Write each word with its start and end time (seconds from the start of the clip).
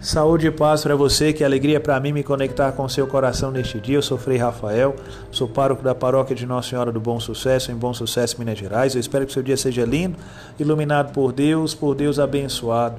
Saúde 0.00 0.46
e 0.46 0.50
paz 0.52 0.84
para 0.84 0.94
você, 0.94 1.32
que 1.32 1.42
alegria 1.42 1.80
para 1.80 1.98
mim 1.98 2.12
me 2.12 2.22
conectar 2.22 2.70
com 2.70 2.88
seu 2.88 3.04
coração 3.08 3.50
neste 3.50 3.80
dia. 3.80 3.96
Eu 3.96 4.02
sou 4.02 4.16
Frei 4.16 4.38
Rafael, 4.38 4.94
sou 5.32 5.48
pároco 5.48 5.82
da 5.82 5.92
paróquia 5.92 6.36
de 6.36 6.46
Nossa 6.46 6.70
Senhora 6.70 6.92
do 6.92 7.00
Bom 7.00 7.18
Sucesso, 7.18 7.72
em 7.72 7.74
Bom 7.74 7.92
Sucesso, 7.92 8.38
Minas 8.38 8.56
Gerais. 8.56 8.94
Eu 8.94 9.00
espero 9.00 9.26
que 9.26 9.32
seu 9.32 9.42
dia 9.42 9.56
seja 9.56 9.84
lindo, 9.84 10.16
iluminado 10.56 11.12
por 11.12 11.32
Deus, 11.32 11.74
por 11.74 11.96
Deus 11.96 12.20
abençoado. 12.20 12.94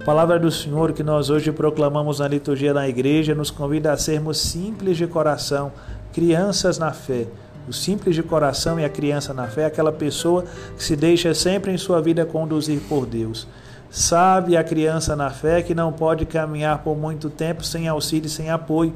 A 0.00 0.04
palavra 0.04 0.38
do 0.38 0.48
Senhor 0.48 0.92
que 0.92 1.02
nós 1.02 1.28
hoje 1.28 1.50
proclamamos 1.50 2.20
na 2.20 2.28
liturgia 2.28 2.72
da 2.72 2.88
igreja 2.88 3.34
nos 3.34 3.50
convida 3.50 3.92
a 3.92 3.96
sermos 3.96 4.38
simples 4.38 4.96
de 4.96 5.08
coração, 5.08 5.72
crianças 6.12 6.78
na 6.78 6.92
fé. 6.92 7.26
O 7.68 7.72
simples 7.72 8.14
de 8.14 8.22
coração 8.22 8.78
e 8.78 8.84
a 8.84 8.88
criança 8.88 9.34
na 9.34 9.48
fé 9.48 9.62
é 9.62 9.66
aquela 9.66 9.90
pessoa 9.90 10.44
que 10.76 10.84
se 10.84 10.94
deixa 10.94 11.34
sempre 11.34 11.72
em 11.72 11.76
sua 11.76 12.00
vida 12.00 12.24
conduzir 12.24 12.80
por 12.88 13.06
Deus. 13.06 13.48
Sabe 13.90 14.54
a 14.54 14.62
criança 14.62 15.16
na 15.16 15.30
fé 15.30 15.62
que 15.62 15.74
não 15.74 15.92
pode 15.92 16.26
caminhar 16.26 16.78
por 16.82 16.96
muito 16.96 17.30
tempo 17.30 17.64
sem 17.64 17.88
auxílio 17.88 18.26
e 18.26 18.30
sem 18.30 18.50
apoio. 18.50 18.92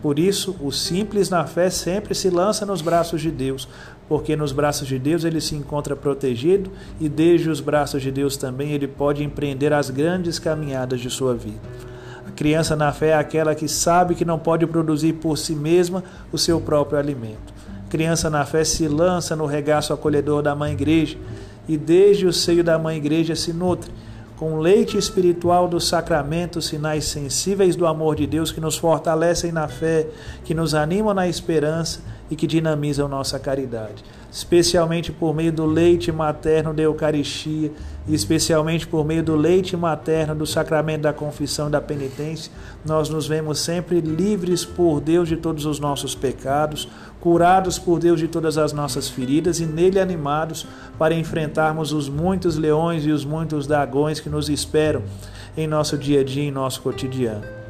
Por 0.00 0.20
isso, 0.20 0.54
o 0.60 0.70
simples 0.70 1.28
na 1.28 1.44
fé 1.44 1.68
sempre 1.68 2.14
se 2.14 2.30
lança 2.30 2.64
nos 2.64 2.80
braços 2.80 3.20
de 3.20 3.30
Deus, 3.30 3.68
porque 4.08 4.36
nos 4.36 4.52
braços 4.52 4.86
de 4.86 5.00
Deus 5.00 5.24
ele 5.24 5.40
se 5.40 5.56
encontra 5.56 5.96
protegido 5.96 6.70
e 7.00 7.08
desde 7.08 7.50
os 7.50 7.60
braços 7.60 8.00
de 8.00 8.12
Deus 8.12 8.36
também 8.36 8.70
ele 8.70 8.86
pode 8.86 9.24
empreender 9.24 9.72
as 9.72 9.90
grandes 9.90 10.38
caminhadas 10.38 11.00
de 11.00 11.10
sua 11.10 11.34
vida. 11.34 11.58
A 12.24 12.30
criança 12.30 12.76
na 12.76 12.92
fé 12.92 13.08
é 13.08 13.14
aquela 13.14 13.52
que 13.52 13.66
sabe 13.66 14.14
que 14.14 14.24
não 14.24 14.38
pode 14.38 14.64
produzir 14.64 15.14
por 15.14 15.36
si 15.36 15.56
mesma 15.56 16.04
o 16.30 16.38
seu 16.38 16.60
próprio 16.60 17.00
alimento. 17.00 17.52
A 17.84 17.90
criança 17.90 18.30
na 18.30 18.44
fé 18.44 18.62
se 18.62 18.86
lança 18.86 19.34
no 19.34 19.46
regaço 19.46 19.92
acolhedor 19.92 20.40
da 20.40 20.54
mãe 20.54 20.72
igreja 20.72 21.18
e 21.66 21.76
desde 21.76 22.26
o 22.26 22.32
seio 22.32 22.62
da 22.62 22.78
mãe 22.78 22.96
igreja 22.96 23.34
se 23.34 23.52
nutre 23.52 23.90
com 24.36 24.58
leite 24.58 24.98
espiritual 24.98 25.66
dos 25.66 25.88
sacramentos, 25.88 26.66
sinais 26.66 27.06
sensíveis 27.06 27.74
do 27.74 27.86
amor 27.86 28.16
de 28.16 28.26
Deus 28.26 28.52
que 28.52 28.60
nos 28.60 28.76
fortalecem 28.76 29.50
na 29.50 29.66
fé, 29.66 30.06
que 30.44 30.54
nos 30.54 30.74
animam 30.74 31.14
na 31.14 31.26
esperança 31.26 32.00
e 32.30 32.36
que 32.36 32.46
dinamizam 32.46 33.08
nossa 33.08 33.38
caridade. 33.38 34.04
Especialmente 34.30 35.12
por 35.12 35.34
meio 35.34 35.52
do 35.52 35.64
leite 35.64 36.12
materno 36.12 36.74
da 36.74 36.82
Eucaristia 36.82 37.72
e 38.06 38.14
especialmente 38.14 38.86
por 38.86 39.04
meio 39.04 39.22
do 39.22 39.34
leite 39.34 39.76
materno 39.76 40.34
do 40.34 40.46
sacramento 40.46 41.02
da 41.02 41.12
confissão 41.12 41.68
e 41.68 41.70
da 41.70 41.80
penitência, 41.80 42.52
nós 42.84 43.08
nos 43.08 43.26
vemos 43.26 43.58
sempre 43.58 44.00
livres 44.00 44.64
por 44.64 45.00
Deus 45.00 45.28
de 45.28 45.36
todos 45.36 45.64
os 45.64 45.80
nossos 45.80 46.14
pecados, 46.14 46.88
curados 47.20 47.78
por 47.78 47.98
Deus 47.98 48.20
de 48.20 48.28
todas 48.28 48.58
as 48.58 48.72
nossas 48.72 49.08
feridas 49.08 49.58
e 49.58 49.66
nele 49.66 49.98
animados 49.98 50.66
para 50.98 51.14
enfrentarmos 51.14 51.92
os 51.92 52.08
muitos 52.08 52.56
leões 52.56 53.04
e 53.06 53.10
os 53.10 53.24
muitos 53.24 53.66
dragões 53.66 54.20
que 54.20 54.28
nos 54.28 54.48
esperam 54.48 55.02
em 55.56 55.66
nosso 55.66 55.96
dia 55.96 56.20
a 56.20 56.24
dia, 56.24 56.44
em 56.44 56.50
nosso 56.50 56.82
cotidiano. 56.82 57.65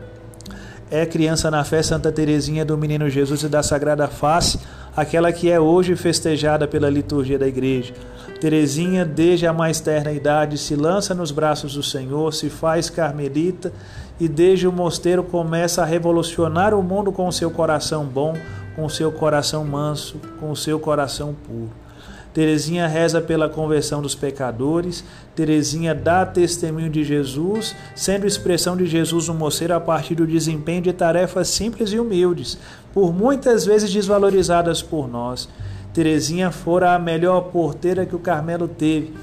É 0.88 1.04
criança 1.04 1.50
na 1.50 1.64
fé 1.64 1.82
Santa 1.82 2.12
Teresinha 2.12 2.64
do 2.64 2.78
Menino 2.78 3.10
Jesus 3.10 3.42
e 3.42 3.48
da 3.48 3.60
Sagrada 3.60 4.06
Face, 4.06 4.60
aquela 4.96 5.32
que 5.32 5.50
é 5.50 5.58
hoje 5.58 5.96
festejada 5.96 6.68
pela 6.68 6.88
liturgia 6.88 7.36
da 7.36 7.48
igreja. 7.48 7.92
Teresinha, 8.40 9.04
desde 9.04 9.48
a 9.48 9.52
mais 9.52 9.80
terna 9.80 10.12
idade, 10.12 10.56
se 10.56 10.76
lança 10.76 11.12
nos 11.12 11.32
braços 11.32 11.74
do 11.74 11.82
Senhor, 11.82 12.32
se 12.32 12.48
faz 12.48 12.88
carmelita 12.88 13.72
e 14.20 14.28
desde 14.28 14.68
o 14.68 14.72
mosteiro 14.72 15.24
começa 15.24 15.82
a 15.82 15.84
revolucionar 15.84 16.72
o 16.72 16.82
mundo 16.84 17.10
com 17.10 17.26
o 17.26 17.32
seu 17.32 17.50
coração 17.50 18.04
bom, 18.04 18.34
com 18.76 18.84
o 18.84 18.90
seu 18.90 19.10
coração 19.10 19.64
manso, 19.64 20.20
com 20.38 20.52
o 20.52 20.56
seu 20.56 20.78
coração 20.78 21.34
puro. 21.46 21.85
Terezinha 22.32 22.86
reza 22.86 23.20
pela 23.20 23.48
conversão 23.48 24.02
dos 24.02 24.14
pecadores. 24.14 25.02
Terezinha 25.34 25.94
dá 25.94 26.26
testemunho 26.26 26.90
de 26.90 27.02
Jesus, 27.02 27.74
sendo 27.94 28.26
expressão 28.26 28.76
de 28.76 28.86
Jesus 28.86 29.28
no 29.28 29.34
moceiro 29.34 29.74
a 29.74 29.80
partir 29.80 30.14
do 30.14 30.26
desempenho 30.26 30.82
de 30.82 30.92
tarefas 30.92 31.48
simples 31.48 31.92
e 31.92 31.98
humildes, 31.98 32.58
por 32.92 33.12
muitas 33.12 33.64
vezes 33.64 33.92
desvalorizadas 33.92 34.82
por 34.82 35.08
nós. 35.08 35.48
Terezinha 35.94 36.50
fora 36.50 36.94
a 36.94 36.98
melhor 36.98 37.40
porteira 37.52 38.04
que 38.04 38.14
o 38.14 38.18
Carmelo 38.18 38.68
teve 38.68 39.14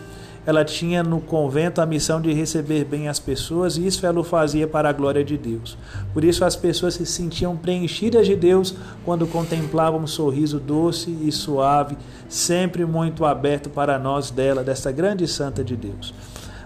ela 0.46 0.66
tinha 0.66 1.02
no 1.02 1.22
convento 1.22 1.80
a 1.80 1.86
missão 1.86 2.22
de 2.22 2.34
receber 2.34 2.84
bem 2.84 3.08
as 3.08 3.20
pessoas 3.20 3.78
e 3.78 3.88
isso 3.88 4.06
ela 4.06 4.20
o 4.20 4.24
fazia 4.24 4.68
para 4.68 4.90
a 4.90 4.94
glória 4.94 5.24
de 5.24 5.38
Deus. 5.38 5.78
Por 6.14 6.24
isso 6.24 6.44
as 6.44 6.56
pessoas 6.56 6.96
se 6.96 7.06
sentiam 7.06 7.56
preenchidas 7.56 8.28
de 8.28 8.36
Deus 8.36 8.76
quando 9.06 9.26
contemplavam 9.26 10.02
um 10.02 10.08
sorriso 10.08 10.60
doce 10.60 11.10
e 11.22 11.32
suave, 11.32 11.98
sempre 12.28 12.86
muito 12.86 13.26
aberto 13.26 13.70
para 13.70 13.98
nós 13.98 14.30
dela, 14.30 14.64
desta 14.64 14.92
grande 14.92 15.28
santa 15.28 15.64
de 15.64 15.76
Deus. 15.76 16.14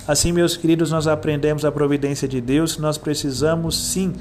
Assim, 0.07 0.31
meus 0.31 0.55
queridos, 0.55 0.89
nós 0.89 1.05
aprendemos 1.05 1.65
a 1.65 1.71
providência 1.71 2.27
de 2.27 2.39
Deus, 2.39 2.77
nós 2.77 2.97
precisamos 2.97 3.77
sim 3.77 4.13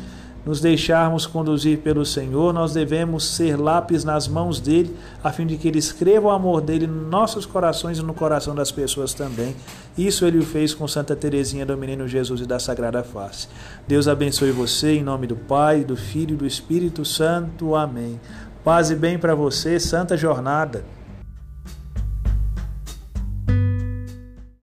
nos 0.47 0.61
deixarmos 0.61 1.27
conduzir 1.27 1.79
pelo 1.79 2.07
Senhor, 2.07 2.55
nós 2.55 2.73
devemos 2.73 3.25
ser 3.25 3.57
lápis 3.57 4.05
nas 4.05 4.29
mãos 4.29 4.61
dele, 4.61 4.97
a 5.23 5.33
fim 5.33 5.45
de 5.45 5.57
que 5.57 5.67
ele 5.67 5.81
escreva 5.81 6.29
o 6.29 6.31
amor 6.31 6.61
dele 6.61 6.87
nos 6.87 7.11
nossos 7.11 7.45
corações 7.45 7.99
e 7.99 8.03
no 8.03 8.15
coração 8.15 8.55
das 8.55 8.71
pessoas 8.71 9.13
também. 9.13 9.57
Isso 9.99 10.25
ele 10.25 10.41
fez 10.43 10.73
com 10.73 10.87
Santa 10.87 11.17
Teresinha 11.17 11.67
do 11.67 11.77
Menino 11.77 12.07
Jesus 12.07 12.41
e 12.41 12.47
da 12.47 12.61
Sagrada 12.61 13.03
Face. 13.03 13.49
Deus 13.89 14.07
abençoe 14.07 14.53
você 14.53 14.93
em 14.93 15.03
nome 15.03 15.27
do 15.27 15.35
Pai, 15.35 15.83
do 15.83 15.97
Filho 15.97 16.35
e 16.35 16.37
do 16.37 16.47
Espírito 16.47 17.05
Santo. 17.05 17.75
Amém. 17.75 18.21
Paz 18.63 18.91
e 18.91 18.95
bem 18.95 19.19
para 19.19 19.35
você, 19.35 19.81
santa 19.81 20.17
jornada. 20.17 20.85